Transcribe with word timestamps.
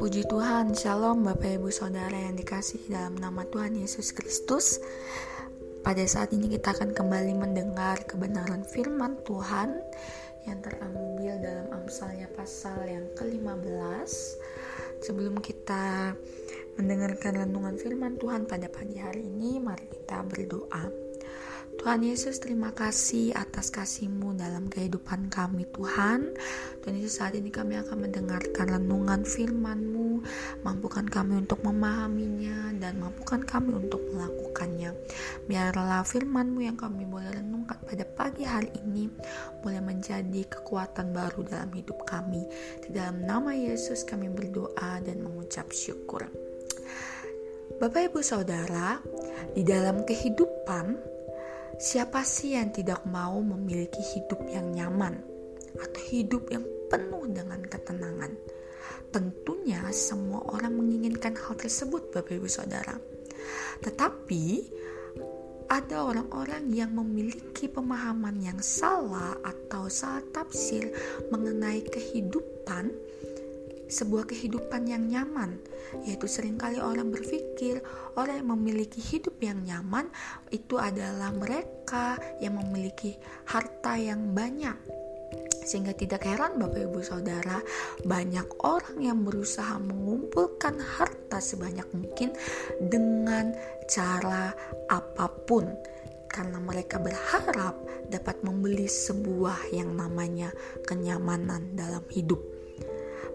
Puji 0.00 0.24
Tuhan, 0.24 0.72
Shalom 0.72 1.20
Bapak 1.20 1.60
Ibu 1.60 1.68
Saudara 1.68 2.16
yang 2.16 2.32
dikasih 2.32 2.80
dalam 2.88 3.20
nama 3.20 3.44
Tuhan 3.44 3.76
Yesus 3.76 4.16
Kristus. 4.16 4.80
Pada 5.84 6.00
saat 6.08 6.32
ini 6.32 6.48
kita 6.48 6.72
akan 6.72 6.96
kembali 6.96 7.36
mendengar 7.36 8.08
kebenaran 8.08 8.64
firman 8.64 9.20
Tuhan 9.28 9.84
Yang 10.48 10.72
terambil 10.72 11.32
dalam 11.44 11.68
Amsalnya 11.84 12.32
pasal 12.32 12.88
yang 12.88 13.04
ke-15 13.12 14.08
Sebelum 15.04 15.44
kita 15.44 16.16
mendengarkan 16.80 17.44
renungan 17.44 17.76
firman 17.76 18.16
Tuhan 18.16 18.48
pada 18.48 18.70
pagi 18.72 18.96
hari 18.96 19.28
ini 19.28 19.60
Mari 19.60 19.90
kita 19.92 20.24
berdoa 20.24 21.01
Tuhan 21.80 22.04
Yesus 22.04 22.36
terima 22.36 22.68
kasih 22.76 23.32
atas 23.32 23.72
kasih-Mu 23.72 24.36
dalam 24.36 24.68
kehidupan 24.68 25.32
kami 25.32 25.64
Tuhan. 25.72 26.36
Dan 26.84 26.92
Yesus 27.00 27.22
saat 27.22 27.32
ini 27.32 27.48
kami 27.48 27.80
akan 27.80 28.08
mendengarkan 28.08 28.68
renungan 28.68 29.24
firman-Mu. 29.24 30.20
Mampukan 30.60 31.08
kami 31.08 31.40
untuk 31.40 31.64
memahaminya 31.64 32.76
dan 32.76 33.00
mampukan 33.00 33.40
kami 33.40 33.72
untuk 33.72 34.04
melakukannya. 34.12 34.92
Biarlah 35.48 36.04
firman-Mu 36.04 36.60
yang 36.60 36.76
kami 36.76 37.08
boleh 37.08 37.32
renungkan 37.32 37.80
pada 37.88 38.04
pagi 38.04 38.44
hari 38.44 38.68
ini 38.84 39.08
Boleh 39.64 39.80
menjadi 39.80 40.42
kekuatan 40.52 41.16
baru 41.16 41.46
dalam 41.48 41.72
hidup 41.72 42.04
kami. 42.04 42.44
Di 42.84 42.92
dalam 42.92 43.24
nama 43.24 43.56
Yesus 43.56 44.04
kami 44.04 44.28
berdoa 44.28 45.00
dan 45.00 45.24
mengucap 45.24 45.72
syukur. 45.72 46.28
Bapak 47.80 48.12
Ibu 48.12 48.20
Saudara, 48.22 49.00
di 49.56 49.66
dalam 49.66 50.06
kehidupan 50.06 51.11
Siapa 51.82 52.22
sih 52.22 52.54
yang 52.54 52.70
tidak 52.70 53.02
mau 53.10 53.42
memiliki 53.42 53.98
hidup 54.14 54.38
yang 54.46 54.70
nyaman 54.70 55.18
atau 55.74 56.02
hidup 56.14 56.46
yang 56.54 56.62
penuh 56.86 57.26
dengan 57.26 57.58
ketenangan? 57.58 58.38
Tentunya 59.10 59.82
semua 59.90 60.46
orang 60.46 60.78
menginginkan 60.78 61.34
hal 61.34 61.58
tersebut, 61.58 62.14
Bapak 62.14 62.38
Ibu 62.38 62.46
Saudara. 62.46 62.94
Tetapi 63.82 64.44
ada 65.66 66.06
orang-orang 66.06 66.70
yang 66.70 66.94
memiliki 66.94 67.66
pemahaman 67.66 68.38
yang 68.38 68.62
salah 68.62 69.34
atau 69.42 69.90
salah 69.90 70.22
tafsir 70.30 70.86
mengenai 71.34 71.82
kehidupan 71.82 72.94
sebuah 73.92 74.24
kehidupan 74.24 74.88
yang 74.88 75.04
nyaman, 75.04 75.60
yaitu 76.08 76.24
sering 76.24 76.56
kali 76.56 76.80
orang 76.80 77.12
berpikir 77.12 77.84
orang 78.16 78.40
yang 78.40 78.50
memiliki 78.56 78.98
hidup 78.98 79.36
yang 79.44 79.60
nyaman 79.60 80.08
itu 80.48 80.80
adalah 80.80 81.28
mereka 81.36 82.16
yang 82.40 82.56
memiliki 82.56 83.20
harta 83.44 84.00
yang 84.00 84.32
banyak. 84.32 84.74
Sehingga 85.62 85.94
tidak 85.94 86.26
heran 86.26 86.58
Bapak 86.58 86.90
Ibu 86.90 87.00
Saudara, 87.06 87.62
banyak 88.02 88.66
orang 88.66 88.98
yang 88.98 89.22
berusaha 89.22 89.78
mengumpulkan 89.78 90.74
harta 90.98 91.38
sebanyak 91.38 91.86
mungkin 91.94 92.34
dengan 92.82 93.54
cara 93.86 94.50
apa 94.90 95.30
pun 95.46 95.70
karena 96.32 96.58
mereka 96.58 96.96
berharap 96.96 97.76
dapat 98.08 98.40
membeli 98.40 98.88
sebuah 98.88 99.70
yang 99.70 99.94
namanya 99.94 100.50
kenyamanan 100.88 101.76
dalam 101.76 102.02
hidup. 102.10 102.40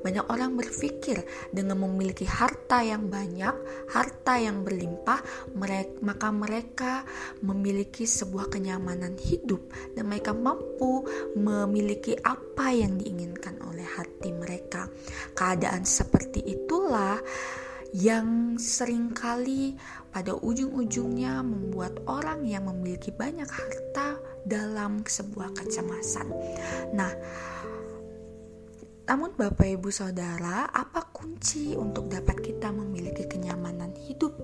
Banyak 0.02 0.26
orang 0.30 0.56
berpikir 0.56 1.24
dengan 1.50 1.82
memiliki 1.82 2.24
harta 2.24 2.82
yang 2.86 3.10
banyak, 3.10 3.56
harta 3.92 4.34
yang 4.38 4.62
berlimpah, 4.62 5.20
mereka, 5.58 5.94
maka 6.04 6.28
mereka 6.32 6.94
memiliki 7.44 8.06
sebuah 8.06 8.52
kenyamanan 8.52 9.18
hidup 9.18 9.72
dan 9.98 10.10
mereka 10.10 10.32
mampu 10.32 11.06
memiliki 11.36 12.16
apa 12.18 12.74
yang 12.74 12.98
diinginkan 12.98 13.62
oleh 13.66 13.86
hati 13.86 14.30
mereka. 14.34 14.90
Keadaan 15.34 15.84
seperti 15.84 16.44
itulah 16.46 17.20
yang 17.96 18.60
sering 18.60 19.16
kali 19.16 19.78
pada 20.12 20.36
ujung-ujungnya 20.36 21.40
membuat 21.46 22.04
orang 22.10 22.44
yang 22.44 22.68
memiliki 22.68 23.14
banyak 23.16 23.48
harta 23.48 24.20
dalam 24.44 25.04
sebuah 25.04 25.56
kecemasan. 25.56 26.28
Nah, 26.96 27.12
namun 29.08 29.32
Bapak 29.40 29.64
Ibu 29.64 29.88
Saudara, 29.88 30.68
apa 30.68 31.08
kunci 31.16 31.72
untuk 31.80 32.12
dapat 32.12 32.44
kita 32.44 32.76
memiliki 32.76 33.24
kenyamanan 33.24 33.96
hidup? 34.04 34.36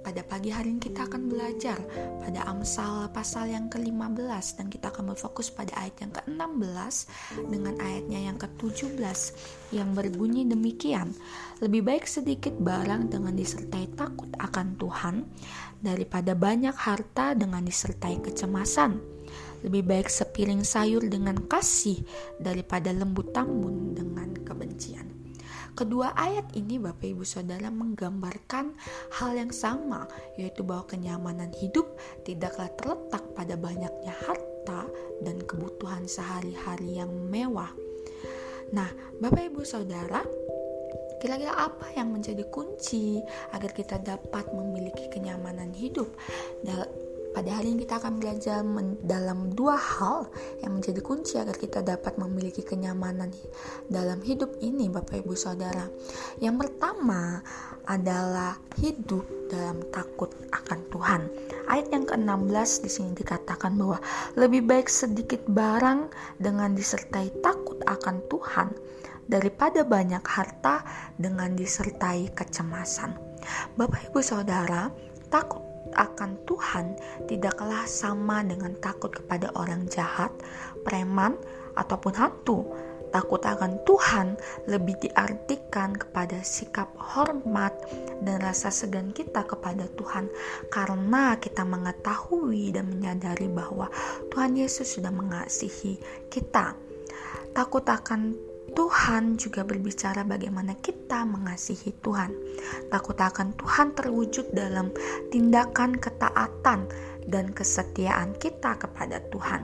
Pada 0.00 0.24
pagi 0.24 0.48
hari 0.48 0.72
ini 0.72 0.80
kita 0.80 1.04
akan 1.04 1.28
belajar 1.28 1.76
pada 2.24 2.48
Amsal 2.48 3.12
pasal 3.12 3.52
yang 3.52 3.68
ke-15 3.68 4.56
dan 4.56 4.72
kita 4.72 4.88
akan 4.88 5.12
berfokus 5.12 5.52
pada 5.52 5.76
ayat 5.76 6.00
yang 6.00 6.12
ke-16 6.16 6.94
dengan 7.52 7.76
ayatnya 7.76 8.20
yang 8.32 8.40
ke-17 8.40 9.20
yang 9.76 9.92
berbunyi 9.92 10.48
demikian. 10.48 11.12
Lebih 11.60 11.84
baik 11.84 12.08
sedikit 12.08 12.56
barang 12.56 13.12
dengan 13.12 13.36
disertai 13.36 13.92
takut 13.92 14.32
akan 14.40 14.80
Tuhan 14.80 15.28
daripada 15.84 16.32
banyak 16.32 16.72
harta 16.72 17.36
dengan 17.36 17.60
disertai 17.60 18.24
kecemasan 18.24 19.19
lebih 19.64 19.82
baik 19.84 20.08
sepiring 20.08 20.64
sayur 20.64 21.04
dengan 21.06 21.36
kasih 21.48 22.00
daripada 22.40 22.92
lembu 22.92 23.24
tambun 23.32 23.92
dengan 23.96 24.32
kebencian. 24.44 25.20
Kedua 25.70 26.12
ayat 26.12 26.52
ini 26.58 26.76
Bapak 26.76 27.08
Ibu 27.08 27.24
Saudara 27.24 27.70
menggambarkan 27.70 28.74
hal 29.16 29.30
yang 29.32 29.54
sama 29.54 30.04
yaitu 30.36 30.66
bahwa 30.66 30.84
kenyamanan 30.90 31.54
hidup 31.56 31.86
tidaklah 32.26 32.68
terletak 32.76 33.24
pada 33.32 33.54
banyaknya 33.54 34.12
harta 34.26 34.84
dan 35.24 35.40
kebutuhan 35.46 36.04
sehari-hari 36.04 37.00
yang 37.00 37.08
mewah. 37.30 37.70
Nah, 38.76 38.90
Bapak 39.22 39.50
Ibu 39.50 39.62
Saudara, 39.64 40.20
Kira-kira 41.20 41.52
apa 41.52 41.92
yang 41.92 42.16
menjadi 42.16 42.48
kunci 42.48 43.20
agar 43.52 43.76
kita 43.76 44.00
dapat 44.00 44.48
memiliki 44.56 45.04
kenyamanan 45.12 45.68
hidup? 45.76 46.08
Pada 47.30 47.62
hari 47.62 47.78
ini 47.78 47.86
kita 47.86 48.02
akan 48.02 48.18
belajar 48.18 48.66
dalam 49.06 49.54
dua 49.54 49.78
hal 49.78 50.26
yang 50.66 50.74
menjadi 50.78 50.98
kunci 50.98 51.38
agar 51.38 51.54
kita 51.54 51.78
dapat 51.78 52.18
memiliki 52.18 52.66
kenyamanan 52.66 53.30
dalam 53.86 54.18
hidup 54.26 54.58
ini 54.58 54.90
Bapak 54.90 55.22
Ibu 55.22 55.38
Saudara. 55.38 55.86
Yang 56.42 56.66
pertama 56.66 57.38
adalah 57.86 58.58
hidup 58.82 59.22
dalam 59.46 59.78
takut 59.94 60.34
akan 60.50 60.78
Tuhan. 60.90 61.22
Ayat 61.70 61.86
yang 61.94 62.04
ke-16 62.10 62.70
di 62.82 62.90
sini 62.90 63.10
dikatakan 63.14 63.78
bahwa 63.78 64.02
lebih 64.34 64.66
baik 64.66 64.90
sedikit 64.90 65.46
barang 65.46 66.10
dengan 66.42 66.74
disertai 66.74 67.30
takut 67.38 67.78
akan 67.86 68.26
Tuhan 68.26 68.74
daripada 69.30 69.86
banyak 69.86 70.26
harta 70.26 70.82
dengan 71.14 71.54
disertai 71.54 72.34
kecemasan. 72.34 73.14
Bapak 73.78 74.10
Ibu 74.10 74.18
Saudara, 74.18 74.90
takut 75.30 75.69
akan 75.94 76.40
Tuhan 76.46 76.98
tidaklah 77.26 77.86
sama 77.86 78.42
dengan 78.46 78.74
takut 78.78 79.10
kepada 79.10 79.50
orang 79.58 79.86
jahat, 79.90 80.30
preman, 80.86 81.34
ataupun 81.78 82.14
hantu. 82.16 82.66
Takut 83.10 83.42
akan 83.42 83.82
Tuhan 83.82 84.38
lebih 84.70 84.94
diartikan 85.02 85.98
kepada 85.98 86.46
sikap 86.46 86.94
hormat 86.94 87.74
dan 88.22 88.38
rasa 88.38 88.70
segan 88.70 89.10
kita 89.10 89.42
kepada 89.50 89.90
Tuhan 89.98 90.30
karena 90.70 91.34
kita 91.42 91.66
mengetahui 91.66 92.70
dan 92.70 92.86
menyadari 92.86 93.50
bahwa 93.50 93.90
Tuhan 94.30 94.54
Yesus 94.54 94.94
sudah 94.94 95.10
mengasihi 95.10 95.98
kita. 96.30 96.78
Takut 97.50 97.82
akan 97.82 98.49
Tuhan 98.70 99.36
juga 99.36 99.66
berbicara 99.66 100.22
bagaimana 100.22 100.78
kita 100.78 101.26
mengasihi 101.26 101.94
Tuhan. 101.98 102.30
Takut 102.88 103.18
akan 103.18 103.54
Tuhan 103.58 103.92
terwujud 103.98 104.54
dalam 104.54 104.94
tindakan 105.28 105.98
ketaatan 105.98 106.86
dan 107.30 107.54
kesetiaan 107.54 108.34
kita 108.36 108.76
kepada 108.76 109.22
Tuhan. 109.30 109.62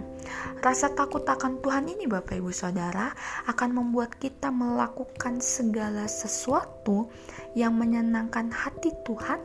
Rasa 0.63 0.91
takut 0.95 1.23
akan 1.27 1.61
Tuhan 1.61 1.91
ini, 1.91 2.07
Bapak 2.09 2.39
Ibu 2.39 2.51
Saudara, 2.55 3.13
akan 3.51 3.71
membuat 3.77 4.17
kita 4.17 4.49
melakukan 4.55 5.43
segala 5.43 6.09
sesuatu 6.09 7.11
yang 7.59 7.77
menyenangkan 7.77 8.51
hati 8.51 8.95
Tuhan 9.05 9.43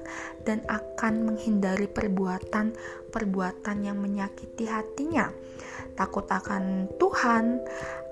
dan 0.48 0.64
akan 0.70 1.34
menghindari 1.34 1.90
perbuatan-perbuatan 1.90 3.78
yang 3.86 3.98
menyakiti 4.00 4.66
hatinya. 4.70 5.30
Takut 5.98 6.26
akan 6.26 6.88
Tuhan 6.98 7.60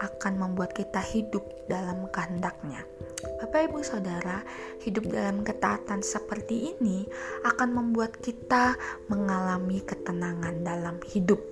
akan 0.04 0.34
membuat 0.36 0.76
kita 0.76 1.00
hidup 1.00 1.42
dalam 1.72 2.12
kehendaknya. 2.12 2.84
Bapak 3.20 3.68
Ibu 3.68 3.84
Saudara, 3.84 4.40
hidup 4.80 5.12
dalam 5.12 5.44
ketaatan 5.44 6.00
seperti 6.00 6.72
ini 6.72 7.04
akan 7.44 7.76
membuat 7.76 8.16
kita 8.16 8.80
mengalami 9.12 9.84
ketenangan 9.84 10.64
dalam 10.64 11.04
hidup. 11.04 11.44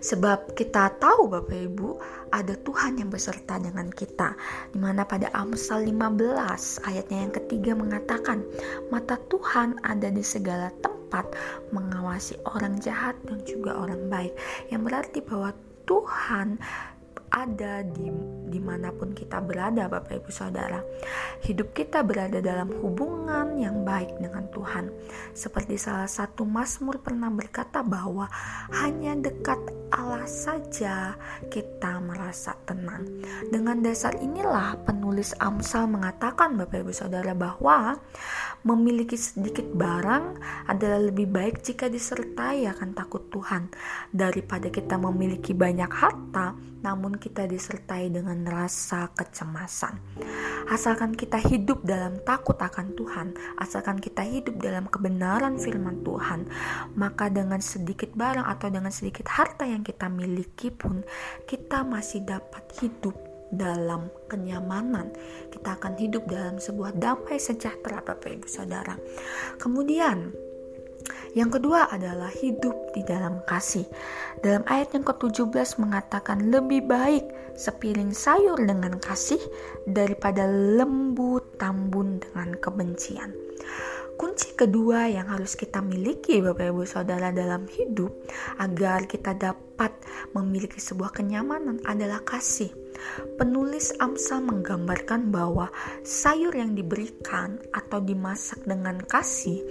Sebab 0.00 0.56
kita 0.56 0.96
tahu 0.96 1.28
Bapak 1.28 1.60
Ibu 1.60 2.00
ada 2.32 2.56
Tuhan 2.56 2.96
yang 2.96 3.12
beserta 3.12 3.60
dengan 3.60 3.92
kita 3.92 4.32
Di 4.72 4.78
mana 4.78 5.04
pada 5.04 5.28
Amsal 5.36 5.84
15 5.84 6.86
ayatnya 6.86 7.18
yang 7.26 7.34
ketiga 7.34 7.74
mengatakan 7.74 8.46
Mata 8.88 9.18
Tuhan 9.26 9.82
ada 9.82 10.08
di 10.08 10.22
segala 10.22 10.70
tempat 10.80 11.34
mengawasi 11.74 12.40
orang 12.46 12.78
jahat 12.80 13.18
dan 13.26 13.42
juga 13.44 13.74
orang 13.76 14.06
baik 14.06 14.32
Yang 14.70 14.82
berarti 14.86 15.18
bahwa 15.26 15.50
Tuhan 15.84 16.56
ada 17.36 17.84
di 17.84 18.08
di 18.46 18.56
mana 18.62 18.88
pun 18.94 19.12
kita 19.12 19.42
berada 19.44 19.84
Bapak 19.90 20.24
Ibu 20.24 20.30
Saudara. 20.32 20.80
Hidup 21.44 21.76
kita 21.76 22.00
berada 22.00 22.40
dalam 22.40 22.72
hubungan 22.80 23.58
yang 23.60 23.84
baik 23.84 24.16
dengan 24.16 24.48
Tuhan. 24.48 24.88
Seperti 25.36 25.76
salah 25.76 26.08
satu 26.08 26.48
Mazmur 26.48 27.04
pernah 27.04 27.28
berkata 27.28 27.84
bahwa 27.84 28.30
hanya 28.72 29.12
dekat 29.18 29.60
Allah 29.92 30.24
saja 30.24 31.18
kita 31.52 32.00
merasa 32.00 32.56
tenang. 32.64 33.04
Dengan 33.52 33.84
dasar 33.84 34.16
inilah 34.16 34.80
penulis 34.88 35.36
Amsal 35.36 35.90
mengatakan 35.90 36.56
Bapak 36.56 36.86
Ibu 36.86 36.92
Saudara 36.96 37.36
bahwa 37.36 38.00
memiliki 38.64 39.20
sedikit 39.20 39.68
barang 39.76 40.40
adalah 40.70 40.98
lebih 41.02 41.28
baik 41.28 41.60
jika 41.62 41.86
disertai 41.92 42.66
akan 42.66 42.96
takut 42.96 43.28
Tuhan 43.28 43.70
daripada 44.10 44.72
kita 44.72 44.98
memiliki 44.98 45.52
banyak 45.54 45.92
harta 45.92 46.56
namun 46.86 47.18
kita 47.18 47.25
disertai 47.34 48.12
dengan 48.12 48.46
rasa 48.46 49.10
kecemasan. 49.10 49.98
Asalkan 50.70 51.14
kita 51.14 51.40
hidup 51.42 51.82
dalam 51.82 52.22
takut 52.22 52.54
akan 52.54 52.94
Tuhan, 52.94 53.34
asalkan 53.58 53.98
kita 53.98 54.22
hidup 54.22 54.62
dalam 54.62 54.86
kebenaran 54.86 55.58
firman 55.58 56.06
Tuhan, 56.06 56.46
maka 56.94 57.26
dengan 57.26 57.58
sedikit 57.58 58.14
barang 58.14 58.46
atau 58.46 58.68
dengan 58.70 58.94
sedikit 58.94 59.26
harta 59.26 59.66
yang 59.66 59.82
kita 59.82 60.06
miliki 60.06 60.70
pun 60.70 61.02
kita 61.50 61.82
masih 61.82 62.22
dapat 62.22 62.62
hidup 62.78 63.14
dalam 63.50 64.10
kenyamanan. 64.26 65.14
Kita 65.50 65.78
akan 65.78 65.94
hidup 65.98 66.26
dalam 66.26 66.58
sebuah 66.58 66.98
damai 66.98 67.38
sejahtera 67.38 68.02
Bapak 68.02 68.26
Ibu 68.26 68.48
Saudara. 68.50 68.98
Kemudian 69.58 70.45
yang 71.36 71.52
kedua 71.52 71.92
adalah 71.92 72.32
hidup 72.32 72.96
di 72.96 73.04
dalam 73.04 73.44
kasih. 73.44 73.84
Dalam 74.40 74.64
ayat 74.64 74.96
yang 74.96 75.04
ke-17 75.04 75.76
mengatakan 75.76 76.48
lebih 76.48 76.88
baik 76.88 77.24
sepiring 77.56 78.12
sayur 78.16 78.56
dengan 78.56 78.96
kasih 78.96 79.40
daripada 79.84 80.48
lembu 80.48 81.40
tambun 81.60 82.20
dengan 82.24 82.56
kebencian. 82.56 83.36
Kunci 84.16 84.56
kedua 84.56 85.12
yang 85.12 85.28
harus 85.28 85.60
kita 85.60 85.84
miliki 85.84 86.40
Bapak 86.40 86.72
Ibu 86.72 86.88
Saudara 86.88 87.36
dalam 87.36 87.68
hidup 87.68 88.16
agar 88.56 89.04
kita 89.04 89.36
dapat 89.36 89.92
memiliki 90.32 90.80
sebuah 90.80 91.12
kenyamanan 91.12 91.84
adalah 91.84 92.24
kasih. 92.24 92.72
Penulis 93.40 93.94
Amsal 93.98 94.44
menggambarkan 94.44 95.32
bahwa 95.32 95.72
sayur 96.04 96.52
yang 96.52 96.76
diberikan 96.76 97.58
atau 97.72 98.02
dimasak 98.02 98.62
dengan 98.66 99.00
kasih 99.04 99.62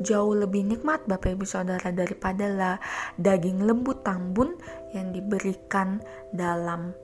jauh 0.00 0.32
lebih 0.32 0.64
nikmat 0.64 1.02
Bapak 1.04 1.34
Ibu 1.36 1.44
Saudara 1.44 1.90
daripada 1.90 2.78
daging 3.18 3.64
lembu 3.66 3.96
tambun 4.00 4.54
yang 4.92 5.10
diberikan 5.10 5.98
dalam 6.32 6.94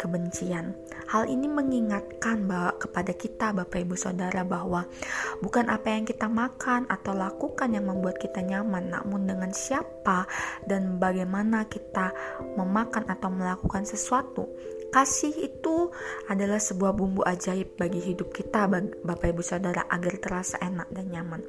kebencian. 0.00 0.72
Hal 1.08 1.28
ini 1.28 1.46
mengingatkan 1.46 2.48
bahwa 2.48 2.72
kepada 2.80 3.12
kita 3.12 3.52
Bapak 3.52 3.84
Ibu 3.84 3.94
Saudara 3.94 4.42
bahwa 4.42 4.88
bukan 5.44 5.68
apa 5.68 5.92
yang 5.92 6.08
kita 6.08 6.26
makan 6.26 6.88
atau 6.88 7.12
lakukan 7.12 7.70
yang 7.70 7.86
membuat 7.86 8.16
kita 8.16 8.40
nyaman, 8.40 8.90
namun 8.90 9.28
dengan 9.28 9.52
siapa 9.52 10.24
dan 10.64 10.96
bagaimana 10.96 11.68
kita 11.68 12.10
memakan 12.56 13.04
atau 13.06 13.28
melakukan 13.28 13.84
sesuatu 13.84 14.48
Kasih 14.94 15.50
itu 15.50 15.90
adalah 16.30 16.62
sebuah 16.62 16.94
bumbu 16.94 17.26
ajaib 17.26 17.74
bagi 17.74 17.98
hidup 17.98 18.30
kita, 18.30 18.70
Bapak 19.02 19.34
Ibu 19.34 19.42
Saudara, 19.42 19.90
agar 19.90 20.22
terasa 20.22 20.54
enak 20.62 20.86
dan 20.94 21.10
nyaman. 21.10 21.42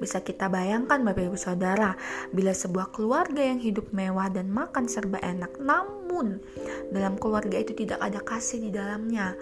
Bisa 0.00 0.24
kita 0.24 0.48
bayangkan, 0.48 1.04
Bapak 1.04 1.28
Ibu 1.28 1.36
Saudara, 1.36 1.92
bila 2.32 2.56
sebuah 2.56 2.96
keluarga 2.96 3.44
yang 3.44 3.60
hidup 3.60 3.92
mewah 3.92 4.32
dan 4.32 4.48
makan 4.48 4.88
serba 4.88 5.20
enak, 5.20 5.60
namun 5.60 6.05
dalam 6.92 7.18
keluarga 7.20 7.56
itu 7.60 7.72
tidak 7.74 8.00
ada 8.00 8.20
kasih 8.22 8.62
di 8.62 8.70
dalamnya. 8.70 9.34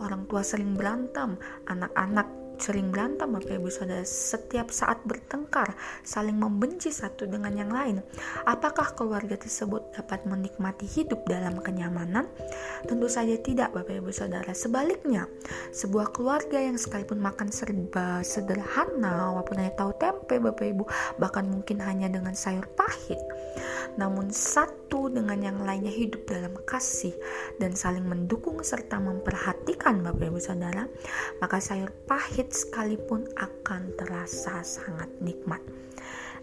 Orang 0.00 0.28
tua 0.30 0.44
sering 0.46 0.76
berantem, 0.78 1.36
anak-anak 1.68 2.42
sering 2.62 2.94
berantem 2.94 3.26
Bapak 3.26 3.58
Ibu 3.58 3.66
Saudara. 3.74 4.06
Setiap 4.06 4.70
saat 4.70 5.02
bertengkar 5.02 5.74
saling 6.06 6.38
membenci 6.38 6.94
satu 6.94 7.26
dengan 7.26 7.50
yang 7.58 7.74
lain. 7.74 7.98
Apakah 8.46 8.94
keluarga 8.94 9.34
tersebut 9.34 9.90
dapat 9.98 10.22
menikmati 10.22 10.86
hidup 10.86 11.26
dalam 11.26 11.58
kenyamanan? 11.58 12.30
Tentu 12.86 13.10
saja 13.10 13.34
tidak 13.42 13.74
Bapak 13.74 13.98
Ibu 13.98 14.14
Saudara. 14.14 14.54
Sebaliknya 14.54 15.26
sebuah 15.74 16.14
keluarga 16.14 16.62
yang 16.62 16.78
sekalipun 16.78 17.18
makan 17.18 17.50
serba 17.50 18.22
sederhana 18.22 19.34
walaupun 19.34 19.58
hanya 19.58 19.74
tahu 19.74 19.90
tempe 19.98 20.38
Bapak 20.38 20.66
Ibu 20.70 20.84
bahkan 21.18 21.50
mungkin 21.50 21.82
hanya 21.82 22.06
dengan 22.06 22.38
sayur 22.38 22.70
pahit 22.78 23.18
namun 24.00 24.32
satu 24.32 25.12
dengan 25.12 25.40
yang 25.40 25.58
lainnya 25.62 25.92
hidup 25.92 26.24
dalam 26.24 26.56
kasih 26.64 27.12
dan 27.60 27.76
saling 27.76 28.04
mendukung 28.04 28.60
serta 28.64 28.96
memperhatikan 28.96 30.00
Bapak 30.00 30.32
Ibu 30.32 30.40
Saudara 30.40 30.88
maka 31.40 31.60
sayur 31.60 31.92
pahit 32.08 32.52
sekalipun 32.52 33.28
akan 33.36 33.92
terasa 33.96 34.64
sangat 34.64 35.08
nikmat. 35.20 35.60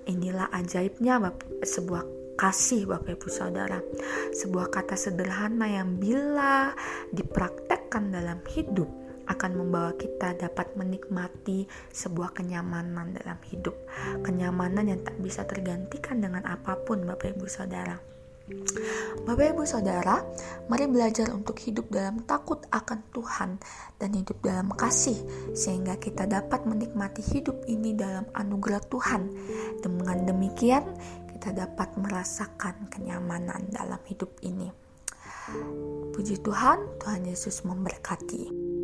Inilah 0.10 0.50
ajaibnya 0.54 1.22
sebuah 1.66 2.36
kasih 2.40 2.88
Bapak 2.88 3.20
Ibu 3.20 3.28
Saudara. 3.28 3.84
Sebuah 4.32 4.72
kata 4.72 4.96
sederhana 4.96 5.68
yang 5.68 6.00
bila 6.00 6.72
dipraktekkan 7.12 8.14
dalam 8.14 8.40
hidup 8.56 9.09
akan 9.30 9.52
membawa 9.54 9.94
kita 9.94 10.34
dapat 10.36 10.74
menikmati 10.74 11.70
sebuah 11.94 12.34
kenyamanan 12.34 13.14
dalam 13.14 13.38
hidup. 13.48 13.78
Kenyamanan 14.26 14.90
yang 14.90 15.02
tak 15.06 15.22
bisa 15.22 15.46
tergantikan 15.46 16.18
dengan 16.20 16.44
apa 16.50 16.76
pun 16.82 17.06
Bapak 17.06 17.38
Ibu 17.38 17.46
Saudara. 17.46 18.10
Bapak 19.30 19.54
Ibu 19.54 19.62
Saudara, 19.62 20.26
mari 20.66 20.90
belajar 20.90 21.30
untuk 21.30 21.62
hidup 21.62 21.94
dalam 21.94 22.26
takut 22.26 22.58
akan 22.74 23.06
Tuhan 23.14 23.62
dan 24.02 24.10
hidup 24.10 24.42
dalam 24.42 24.74
kasih 24.74 25.22
sehingga 25.54 26.02
kita 26.02 26.26
dapat 26.26 26.66
menikmati 26.66 27.22
hidup 27.22 27.62
ini 27.70 27.94
dalam 27.94 28.26
anugerah 28.34 28.82
Tuhan. 28.90 29.22
Dengan 29.86 30.26
demikian, 30.26 30.82
kita 31.30 31.54
dapat 31.54 31.94
merasakan 32.02 32.90
kenyamanan 32.90 33.70
dalam 33.70 34.02
hidup 34.10 34.34
ini. 34.42 34.74
Puji 36.18 36.42
Tuhan, 36.42 36.98
Tuhan 36.98 37.22
Yesus 37.30 37.62
memberkati. 37.62 38.79